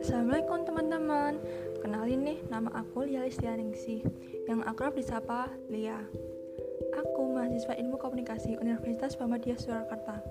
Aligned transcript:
Assalamualaikum 0.00 0.64
teman-teman. 0.64 1.36
Kenalin 1.84 2.24
nih, 2.24 2.40
nama 2.48 2.72
aku 2.72 3.04
Lia 3.04 3.28
Listianingsih 3.28 4.00
Yang 4.48 4.64
akrab 4.64 4.96
disapa 4.96 5.52
Lia. 5.68 6.00
Aku 6.96 7.36
mahasiswa 7.36 7.76
ilmu 7.76 8.00
komunikasi 8.00 8.56
Universitas 8.56 9.20
Muhammadiyah 9.20 9.60
Surakarta. 9.60 10.24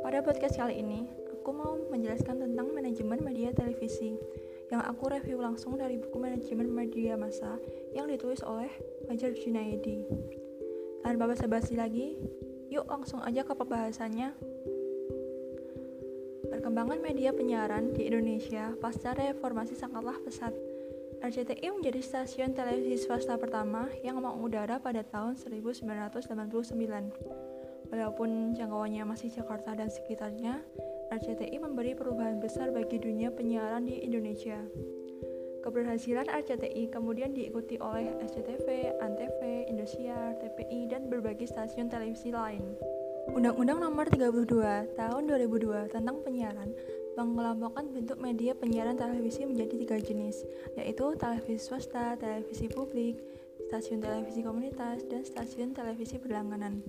Pada 0.00 0.24
podcast 0.24 0.56
kali 0.56 0.80
ini 0.80 1.04
Aku 1.28 1.52
mau 1.52 1.76
menjelaskan 1.92 2.40
tentang 2.40 2.72
manajemen 2.72 3.20
media 3.20 3.52
televisi 3.52 4.16
Yang 4.72 4.82
aku 4.96 5.12
review 5.12 5.44
langsung 5.44 5.76
dari 5.76 6.00
buku 6.00 6.16
manajemen 6.16 6.72
media 6.72 7.20
masa 7.20 7.60
Yang 7.92 8.16
ditulis 8.16 8.40
oleh 8.48 8.72
Fajar 9.04 9.36
Junaidi. 9.36 10.08
Tanpa 11.04 11.28
basa-basi 11.28 11.76
lagi 11.76 12.16
Yuk 12.72 12.88
langsung 12.88 13.20
aja 13.20 13.44
ke 13.44 13.52
pembahasannya 13.52 14.30
Perkembangan 16.60 17.00
media 17.00 17.32
penyiaran 17.32 17.96
di 17.96 18.04
Indonesia 18.04 18.76
pasca 18.84 19.16
reformasi 19.16 19.72
sangatlah 19.72 20.20
pesat. 20.20 20.52
RCTI 21.24 21.72
menjadi 21.72 22.04
stasiun 22.04 22.52
televisi 22.52 23.00
swasta 23.00 23.40
pertama 23.40 23.88
yang 24.04 24.20
mengudara 24.20 24.76
pada 24.76 25.00
tahun 25.00 25.40
1989. 25.40 26.20
Walaupun 27.88 28.52
jangkauannya 28.52 29.08
masih 29.08 29.32
Jakarta 29.32 29.72
dan 29.72 29.88
sekitarnya, 29.88 30.60
RCTI 31.08 31.56
memberi 31.64 31.96
perubahan 31.96 32.36
besar 32.44 32.68
bagi 32.76 33.00
dunia 33.00 33.32
penyiaran 33.32 33.88
di 33.88 33.96
Indonesia. 34.04 34.60
Keberhasilan 35.64 36.28
RCTI 36.28 36.92
kemudian 36.92 37.32
diikuti 37.32 37.80
oleh 37.80 38.20
SCTV, 38.20 39.00
ANTV, 39.00 39.64
Indosiar, 39.64 40.36
TPI, 40.36 40.92
dan 40.92 41.08
berbagai 41.08 41.48
stasiun 41.48 41.88
televisi 41.88 42.28
lain. 42.28 42.76
Undang-Undang 43.28 43.84
Nomor 43.84 44.08
32 44.08 44.96
Tahun 44.96 45.22
2002 45.28 45.92
tentang 45.92 46.24
penyiaran 46.24 46.72
mengelompokkan 47.20 47.84
bentuk 47.92 48.16
media 48.16 48.56
penyiaran 48.56 48.96
televisi 48.96 49.44
menjadi 49.44 49.74
tiga 49.76 49.96
jenis, 50.00 50.40
yaitu 50.80 51.12
televisi 51.20 51.60
swasta, 51.60 52.16
televisi 52.16 52.72
publik, 52.72 53.20
stasiun 53.68 54.00
televisi 54.00 54.40
komunitas, 54.40 55.04
dan 55.04 55.20
stasiun 55.20 55.76
televisi 55.76 56.16
berlangganan. 56.16 56.80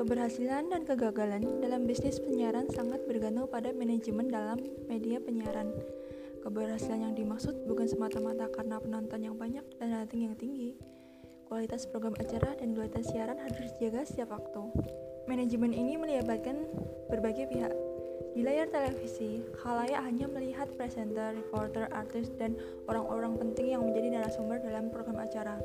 Keberhasilan 0.00 0.72
dan 0.72 0.88
kegagalan 0.88 1.60
dalam 1.60 1.84
bisnis 1.84 2.16
penyiaran 2.16 2.72
sangat 2.72 3.04
bergantung 3.04 3.44
pada 3.52 3.68
manajemen 3.76 4.32
dalam 4.32 4.56
media 4.88 5.20
penyiaran. 5.20 5.76
Keberhasilan 6.40 7.12
yang 7.12 7.14
dimaksud 7.18 7.68
bukan 7.68 7.84
semata-mata 7.84 8.48
karena 8.48 8.80
penonton 8.80 9.20
yang 9.20 9.36
banyak 9.36 9.60
dan 9.76 9.92
rating 9.92 10.32
yang 10.32 10.36
tinggi. 10.40 10.72
Kualitas 11.44 11.84
program 11.84 12.16
acara 12.16 12.56
dan 12.56 12.72
kualitas 12.72 13.12
siaran 13.12 13.36
harus 13.36 13.76
dijaga 13.76 14.08
setiap 14.08 14.32
waktu. 14.32 14.72
Manajemen 15.30 15.70
ini 15.70 15.94
melibatkan 15.94 16.66
berbagai 17.06 17.46
pihak. 17.54 17.70
Di 18.34 18.42
layar 18.42 18.66
televisi, 18.66 19.46
khalayak 19.62 20.02
hanya 20.02 20.26
melihat 20.26 20.66
presenter, 20.74 21.30
reporter, 21.38 21.86
artis, 21.94 22.34
dan 22.34 22.58
orang-orang 22.90 23.38
penting 23.38 23.70
yang 23.70 23.86
menjadi 23.86 24.18
narasumber 24.18 24.58
dalam 24.58 24.90
program 24.90 25.22
acara. 25.22 25.62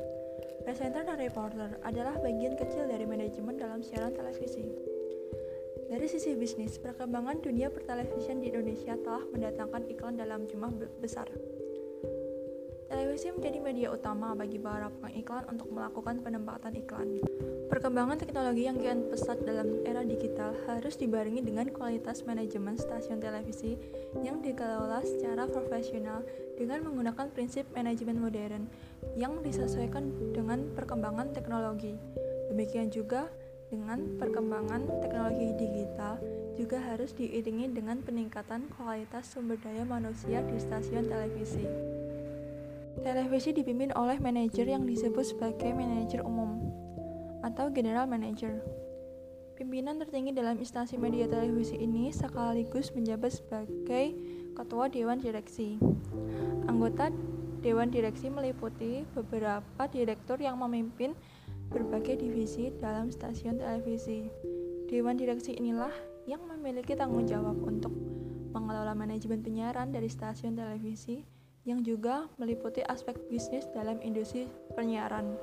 Presenter 0.61 1.01
dan 1.01 1.17
reporter 1.17 1.81
adalah 1.81 2.13
bagian 2.21 2.53
kecil 2.53 2.85
dari 2.85 3.09
manajemen 3.09 3.57
dalam 3.57 3.81
siaran 3.81 4.13
televisi. 4.13 4.69
Dari 5.89 6.05
sisi 6.13 6.37
bisnis, 6.37 6.77
perkembangan 6.77 7.41
dunia 7.41 7.73
pertelevisian 7.73 8.45
di 8.45 8.53
Indonesia 8.53 8.93
telah 9.01 9.25
mendatangkan 9.33 9.89
iklan 9.89 10.13
dalam 10.13 10.45
jumlah 10.45 10.77
besar. 11.01 11.25
Televisi 13.15 13.31
menjadi 13.31 13.59
media 13.63 13.87
utama 13.95 14.35
bagi 14.35 14.59
para 14.59 14.91
pengiklan 14.91 15.47
untuk 15.47 15.71
melakukan 15.71 16.19
penempatan 16.19 16.75
iklan. 16.75 17.23
Perkembangan 17.71 18.19
teknologi 18.19 18.67
yang 18.67 18.75
kian 18.75 19.07
pesat 19.07 19.39
dalam 19.39 19.87
era 19.87 20.03
digital 20.03 20.51
harus 20.67 20.99
dibarengi 20.99 21.39
dengan 21.39 21.71
kualitas 21.71 22.27
manajemen 22.27 22.75
stasiun 22.75 23.23
televisi 23.23 23.79
yang 24.19 24.43
dikelola 24.43 24.99
secara 25.07 25.47
profesional 25.47 26.27
dengan 26.59 26.83
menggunakan 26.83 27.31
prinsip 27.31 27.63
manajemen 27.71 28.19
modern 28.19 28.67
yang 29.15 29.39
disesuaikan 29.39 30.11
dengan 30.35 30.75
perkembangan 30.75 31.31
teknologi. 31.31 31.95
Demikian 32.51 32.91
juga 32.91 33.31
dengan 33.71 34.19
perkembangan 34.19 34.91
teknologi 34.99 35.55
digital 35.55 36.19
juga 36.59 36.83
harus 36.83 37.15
diiringi 37.15 37.71
dengan 37.71 38.03
peningkatan 38.03 38.67
kualitas 38.75 39.31
sumber 39.31 39.55
daya 39.63 39.87
manusia 39.87 40.43
di 40.43 40.59
stasiun 40.59 41.07
televisi. 41.07 41.94
Televisi 43.03 43.51
dipimpin 43.51 43.91
oleh 43.95 44.15
manajer 44.21 44.69
yang 44.69 44.87
disebut 44.87 45.35
sebagai 45.35 45.71
manajer 45.75 46.23
umum 46.23 46.59
atau 47.43 47.67
general 47.73 48.07
manager. 48.07 48.63
Pimpinan 49.55 49.99
tertinggi 49.99 50.35
dalam 50.35 50.59
instansi 50.59 50.99
media 50.99 51.27
televisi 51.31 51.79
ini 51.79 52.11
sekaligus 52.11 52.91
menjabat 52.91 53.39
sebagai 53.39 54.15
ketua 54.55 54.91
dewan 54.91 55.19
direksi. 55.19 55.79
Anggota 56.67 57.11
dewan 57.63 57.91
direksi 57.91 58.27
meliputi 58.27 59.07
beberapa 59.15 59.87
direktur 59.87 60.39
yang 60.39 60.59
memimpin 60.59 61.15
berbagai 61.71 62.19
divisi 62.19 62.71
dalam 62.79 63.11
stasiun 63.11 63.59
televisi. 63.59 64.27
Dewan 64.91 65.15
direksi 65.15 65.55
inilah 65.55 65.91
yang 66.27 66.43
memiliki 66.45 66.93
tanggung 66.93 67.25
jawab 67.25 67.57
untuk 67.63 67.95
mengelola 68.51 68.95
manajemen 68.95 69.43
penyiaran 69.43 69.91
dari 69.91 70.07
stasiun 70.07 70.55
televisi 70.55 71.34
yang 71.65 71.81
juga 71.81 72.29
meliputi 72.37 72.85
aspek 72.85 73.17
bisnis 73.25 73.65
dalam 73.73 73.97
industri 74.05 74.45
penyiaran. 74.77 75.33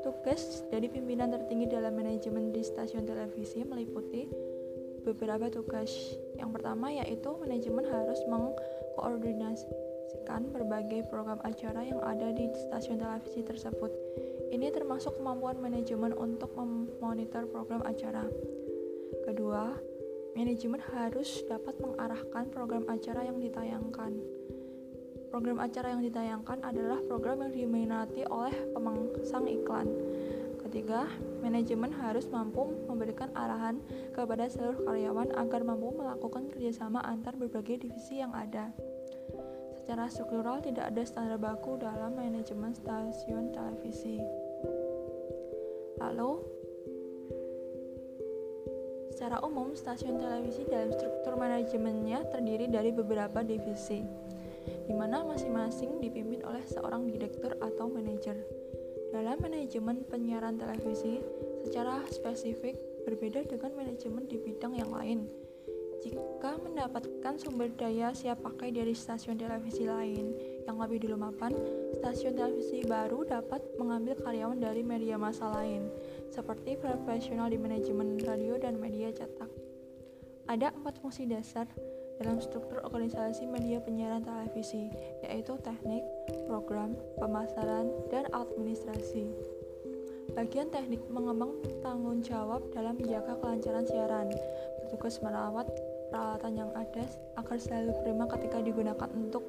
Tugas 0.00 0.64
dari 0.72 0.88
pimpinan 0.88 1.28
tertinggi 1.28 1.68
dalam 1.68 1.92
manajemen 1.92 2.56
di 2.56 2.64
stasiun 2.64 3.04
televisi 3.04 3.60
meliputi 3.68 4.24
beberapa 5.04 5.52
tugas. 5.52 6.16
Yang 6.40 6.50
pertama 6.56 6.88
yaitu 6.88 7.28
manajemen 7.36 7.84
harus 7.84 8.16
mengkoordinasikan 8.24 10.48
berbagai 10.48 11.04
program 11.12 11.36
acara 11.44 11.84
yang 11.84 12.00
ada 12.00 12.32
di 12.32 12.48
stasiun 12.68 12.96
televisi 12.96 13.44
tersebut. 13.44 13.92
Ini 14.48 14.72
termasuk 14.72 15.20
kemampuan 15.20 15.60
manajemen 15.60 16.16
untuk 16.16 16.56
memonitor 16.56 17.44
program 17.52 17.84
acara. 17.84 18.24
Kedua, 19.28 19.76
manajemen 20.32 20.80
harus 20.96 21.44
dapat 21.44 21.76
mengarahkan 21.84 22.48
program 22.48 22.88
acara 22.88 23.28
yang 23.28 23.36
ditayangkan. 23.36 24.16
Program 25.34 25.58
acara 25.58 25.90
yang 25.90 25.98
ditayangkan 25.98 26.62
adalah 26.62 27.02
program 27.10 27.42
yang 27.42 27.66
diminati 27.66 28.22
oleh 28.22 28.54
pemasang 28.70 29.50
iklan. 29.50 29.90
Ketiga, 30.62 31.10
manajemen 31.42 31.90
harus 31.90 32.30
mampu 32.30 32.70
memberikan 32.86 33.34
arahan 33.34 33.82
kepada 34.14 34.46
seluruh 34.46 34.86
karyawan 34.86 35.34
agar 35.34 35.66
mampu 35.66 35.90
melakukan 35.90 36.46
kerjasama 36.54 37.02
antar 37.02 37.34
berbagai 37.34 37.82
divisi 37.82 38.22
yang 38.22 38.30
ada. 38.30 38.70
Secara 39.82 40.06
struktural, 40.06 40.62
tidak 40.62 40.94
ada 40.94 41.02
standar 41.02 41.42
baku 41.42 41.82
dalam 41.82 42.14
manajemen 42.14 42.70
stasiun 42.70 43.50
televisi. 43.50 44.22
Lalu, 45.98 46.46
secara 49.10 49.42
umum, 49.42 49.74
stasiun 49.74 50.14
televisi 50.14 50.62
dalam 50.62 50.94
struktur 50.94 51.34
manajemennya 51.34 52.22
terdiri 52.30 52.70
dari 52.70 52.94
beberapa 52.94 53.42
divisi 53.42 54.23
di 54.84 54.92
mana 54.92 55.24
masing-masing 55.24 56.00
dipimpin 56.00 56.44
oleh 56.44 56.64
seorang 56.68 57.08
direktur 57.08 57.56
atau 57.60 57.88
manajer. 57.88 58.36
Dalam 59.14 59.38
manajemen 59.40 60.02
penyiaran 60.10 60.58
televisi, 60.58 61.22
secara 61.64 62.02
spesifik 62.10 62.76
berbeda 63.08 63.46
dengan 63.46 63.72
manajemen 63.78 64.26
di 64.28 64.36
bidang 64.36 64.74
yang 64.76 64.90
lain. 64.92 65.24
Jika 66.04 66.60
mendapatkan 66.60 67.40
sumber 67.40 67.72
daya 67.80 68.12
siap 68.12 68.44
pakai 68.44 68.68
dari 68.76 68.92
stasiun 68.92 69.40
televisi 69.40 69.88
lain 69.88 70.36
yang 70.68 70.76
lebih 70.76 71.00
dulu 71.00 71.16
mapan, 71.16 71.56
stasiun 71.96 72.36
televisi 72.36 72.84
baru 72.84 73.24
dapat 73.24 73.64
mengambil 73.80 74.12
karyawan 74.20 74.60
dari 74.60 74.84
media 74.84 75.16
massa 75.16 75.48
lain, 75.48 75.88
seperti 76.28 76.76
profesional 76.76 77.48
di 77.48 77.56
manajemen 77.56 78.20
radio 78.20 78.60
dan 78.60 78.76
media 78.76 79.08
cetak. 79.16 79.48
Ada 80.44 80.76
empat 80.76 81.00
fungsi 81.00 81.24
dasar 81.24 81.64
dalam 82.20 82.38
struktur 82.38 82.82
organisasi 82.86 83.46
media 83.48 83.82
penyiaran 83.82 84.22
televisi, 84.22 84.90
yaitu 85.26 85.58
teknik, 85.62 86.02
program, 86.46 86.94
pemasaran, 87.18 87.90
dan 88.10 88.26
administrasi. 88.30 89.30
Bagian 90.34 90.72
teknik 90.72 91.02
mengembang 91.12 91.62
tanggung 91.84 92.18
jawab 92.24 92.66
dalam 92.74 92.98
menjaga 92.98 93.38
kelancaran 93.38 93.86
siaran, 93.86 94.28
bertugas 94.82 95.22
merawat 95.22 95.70
peralatan 96.10 96.54
yang 96.58 96.70
ada 96.74 97.04
agar 97.38 97.58
selalu 97.58 97.92
prima 98.02 98.24
ketika 98.30 98.58
digunakan 98.62 99.10
untuk 99.14 99.42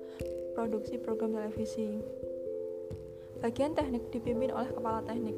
produksi 0.54 0.98
program 0.98 1.34
televisi. 1.34 2.02
Bagian 3.42 3.78
teknik 3.78 4.10
dipimpin 4.10 4.50
oleh 4.50 4.70
kepala 4.74 5.06
teknik. 5.06 5.38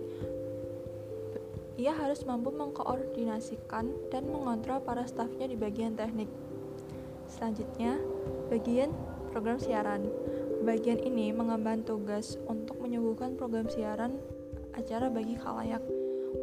Ia 1.78 1.94
harus 1.94 2.26
mampu 2.26 2.50
mengkoordinasikan 2.50 4.10
dan 4.10 4.24
mengontrol 4.32 4.82
para 4.82 5.06
stafnya 5.06 5.46
di 5.46 5.54
bagian 5.54 5.94
teknik. 5.94 6.47
Selanjutnya, 7.28 8.00
bagian 8.48 8.96
program 9.36 9.60
siaran. 9.60 10.08
Bagian 10.64 11.00
ini 11.04 11.36
mengemban 11.36 11.84
tugas 11.84 12.40
untuk 12.48 12.80
menyuguhkan 12.80 13.36
program 13.36 13.68
siaran 13.68 14.18
acara 14.74 15.12
bagi 15.12 15.36
khalayak. 15.36 15.84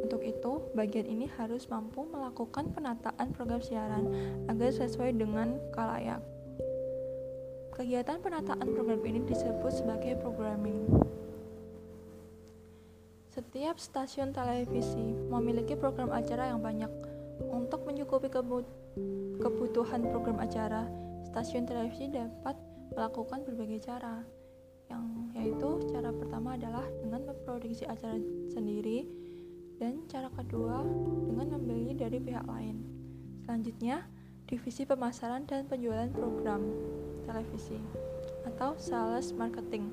Untuk 0.05 0.21
itu, 0.25 0.61
bagian 0.77 1.09
ini 1.09 1.29
harus 1.41 1.69
mampu 1.69 2.05
melakukan 2.09 2.73
penataan 2.73 3.33
program 3.33 3.61
siaran 3.65 4.05
agar 4.49 4.71
sesuai 4.73 5.17
dengan 5.17 5.57
kalayak. 5.73 6.21
Kegiatan 7.75 8.23
penataan 8.23 8.69
program 8.71 9.03
ini 9.03 9.25
disebut 9.27 9.73
sebagai 9.75 10.15
programming. 10.23 10.87
Setiap 13.35 13.83
stasiun 13.83 14.31
televisi 14.31 15.11
memiliki 15.27 15.75
program 15.75 16.15
acara 16.15 16.55
yang 16.55 16.63
banyak. 16.63 16.93
Untuk 17.51 17.83
mencukupi 17.83 18.31
kebutuhan 18.31 19.24
program 19.41 20.39
acara, 20.39 20.87
stasiun 21.31 21.67
televisi 21.67 22.11
dapat 22.13 22.55
melakukan 22.95 23.43
berbagai 23.43 23.87
cara. 23.87 24.23
Yang 24.93 25.05
yaitu 25.35 25.71
cara 25.91 26.11
pertama 26.13 26.55
adalah 26.55 26.85
dengan 27.03 27.33
memproduksi 27.33 27.89
acara 27.89 28.21
sendiri 28.53 29.09
dan 29.81 30.05
cara 30.07 30.31
kedua 30.31 30.85
dengan 31.27 31.59
membeli 31.59 31.97
dari 31.97 32.21
pihak 32.21 32.47
lain. 32.47 32.85
Selanjutnya, 33.43 34.07
divisi 34.47 34.85
pemasaran 34.87 35.49
dan 35.49 35.67
penjualan 35.67 36.13
program 36.13 36.63
televisi 37.25 37.81
atau 38.45 38.77
sales 38.77 39.33
marketing 39.33 39.89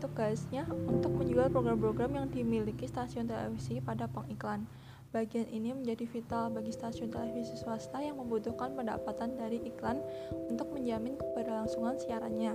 Tugasnya 0.00 0.64
untuk 0.88 1.12
menjual 1.12 1.52
program-program 1.52 2.16
yang 2.16 2.26
dimiliki 2.32 2.88
stasiun 2.88 3.28
televisi 3.28 3.84
pada 3.84 4.08
pengiklan. 4.08 4.64
Bagian 5.10 5.50
ini 5.50 5.74
menjadi 5.74 6.06
vital 6.06 6.54
bagi 6.54 6.70
stasiun 6.70 7.10
televisi 7.10 7.58
swasta 7.58 7.98
yang 7.98 8.22
membutuhkan 8.22 8.78
pendapatan 8.78 9.34
dari 9.34 9.58
iklan 9.66 9.98
untuk 10.46 10.70
menjamin 10.70 11.18
keberlangsungan 11.18 11.98
siarannya. 11.98 12.54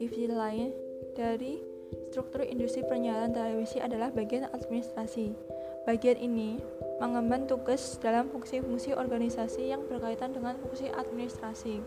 Divisi 0.00 0.24
lain 0.24 0.72
dari 1.12 1.60
struktur 2.08 2.48
industri 2.48 2.80
penyiaran 2.80 3.36
televisi 3.36 3.76
adalah 3.76 4.08
bagian 4.08 4.48
administrasi. 4.48 5.36
Bagian 5.84 6.16
ini 6.16 6.56
mengemban 6.96 7.44
tugas 7.44 8.00
dalam 8.00 8.32
fungsi-fungsi 8.32 8.96
organisasi 8.96 9.68
yang 9.68 9.84
berkaitan 9.84 10.32
dengan 10.32 10.56
fungsi 10.64 10.88
administrasi. 10.88 11.84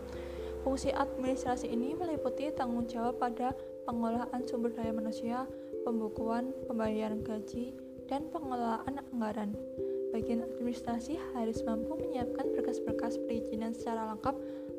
Fungsi 0.62 0.94
administrasi 0.94 1.66
ini 1.66 1.98
meliputi 1.98 2.54
tanggung 2.54 2.86
jawab 2.86 3.18
pada 3.18 3.58
pengelolaan 3.90 4.46
sumber 4.46 4.70
daya 4.70 4.94
manusia, 4.94 5.50
pembukuan, 5.82 6.54
pembayaran 6.70 7.20
gaji, 7.20 7.74
dan 8.08 8.28
pengelolaan 8.32 9.00
anggaran. 9.12 9.56
Bagian 10.14 10.46
administrasi 10.46 11.18
harus 11.34 11.58
mampu 11.66 11.98
menyiapkan 11.98 12.54
berkas-berkas 12.54 13.18
perizinan 13.26 13.74
secara 13.74 14.14
lengkap 14.14 14.36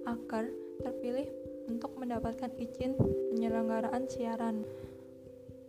agar 0.07 0.47
terpilih 0.79 1.27
untuk 1.67 1.91
mendapatkan 1.97 2.53
izin 2.55 2.95
penyelenggaraan 3.33 4.05
siaran. 4.07 4.63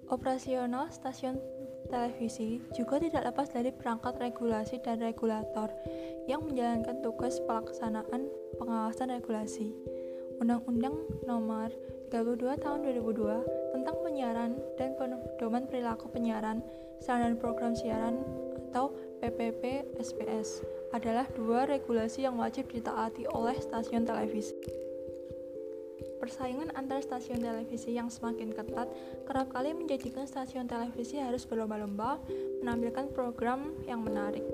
Operasional 0.06 0.86
stasiun 0.94 1.40
televisi 1.90 2.62
juga 2.74 3.02
tidak 3.02 3.32
lepas 3.32 3.50
dari 3.50 3.74
perangkat 3.74 4.14
regulasi 4.18 4.78
dan 4.82 5.02
regulator 5.02 5.70
yang 6.30 6.46
menjalankan 6.46 7.02
tugas 7.02 7.42
pelaksanaan 7.42 8.30
pengawasan 8.58 9.14
regulasi. 9.14 9.74
Undang-Undang 10.36 10.94
Nomor 11.24 11.72
32 12.12 12.62
Tahun 12.62 12.78
2002 12.86 13.72
tentang 13.72 13.96
penyiaran 14.04 14.52
dan 14.76 14.94
pedoman 14.94 15.64
perilaku 15.66 16.12
penyiaran, 16.12 16.60
saran 17.00 17.36
program 17.36 17.76
siaran 17.76 18.20
atau 18.70 18.92
PPP 19.24 19.96
SPS 19.96 20.60
adalah 20.92 21.24
dua 21.32 21.64
regulasi 21.64 22.28
yang 22.28 22.36
wajib 22.36 22.68
ditaati 22.68 23.24
oleh 23.32 23.56
stasiun 23.56 24.04
televisi. 24.04 24.52
Persaingan 26.16 26.72
antar 26.76 27.04
stasiun 27.04 27.44
televisi 27.44 27.92
yang 27.92 28.08
semakin 28.08 28.52
ketat 28.52 28.88
kerap 29.28 29.52
kali 29.52 29.72
menjadikan 29.76 30.24
stasiun 30.24 30.68
televisi 30.68 31.20
harus 31.20 31.44
berlomba-lomba 31.44 32.20
menampilkan 32.64 33.12
program 33.12 33.76
yang 33.84 34.04
menarik. 34.04 34.44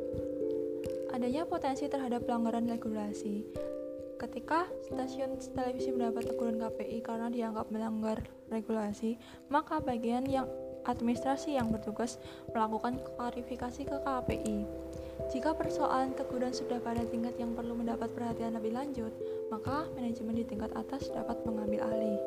Adanya 1.15 1.47
potensi 1.47 1.87
terhadap 1.87 2.25
pelanggaran 2.27 2.67
regulasi 2.67 3.47
Ketika 4.23 4.71
stasiun 4.87 5.35
televisi 5.35 5.91
mendapat 5.91 6.31
teguran 6.31 6.55
KPI 6.63 7.03
karena 7.03 7.27
dianggap 7.27 7.75
melanggar 7.75 8.23
regulasi, 8.55 9.19
maka 9.51 9.83
bagian 9.83 10.23
yang 10.31 10.47
administrasi 10.87 11.59
yang 11.59 11.71
bertugas 11.71 12.19
melakukan 12.51 12.99
klarifikasi 13.17 13.83
ke 13.87 13.97
KPI. 14.03 14.59
Jika 15.31 15.55
persoalan 15.55 16.17
teguran 16.19 16.51
sudah 16.51 16.83
pada 16.83 17.05
tingkat 17.07 17.39
yang 17.39 17.55
perlu 17.55 17.79
mendapat 17.79 18.11
perhatian 18.13 18.59
lebih 18.59 18.75
lanjut, 18.75 19.13
maka 19.53 19.87
manajemen 19.95 20.35
di 20.35 20.45
tingkat 20.45 20.73
atas 20.75 21.13
dapat 21.13 21.39
mengambil 21.47 21.87
alih. 21.87 22.19